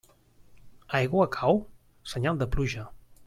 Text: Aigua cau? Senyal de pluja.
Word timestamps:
Aigua 0.99 1.27
cau? 1.37 1.61
Senyal 2.13 2.43
de 2.43 2.51
pluja. 2.57 2.89